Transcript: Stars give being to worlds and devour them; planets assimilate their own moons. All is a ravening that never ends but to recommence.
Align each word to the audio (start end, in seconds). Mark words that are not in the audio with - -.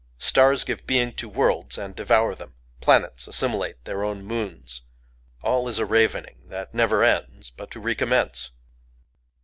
Stars 0.17 0.63
give 0.63 0.87
being 0.87 1.13
to 1.17 1.29
worlds 1.29 1.77
and 1.77 1.95
devour 1.95 2.33
them; 2.33 2.55
planets 2.79 3.27
assimilate 3.27 3.85
their 3.85 4.03
own 4.03 4.23
moons. 4.25 4.81
All 5.43 5.67
is 5.67 5.77
a 5.77 5.85
ravening 5.85 6.39
that 6.47 6.73
never 6.73 7.03
ends 7.03 7.51
but 7.51 7.69
to 7.69 7.79
recommence. 7.79 8.49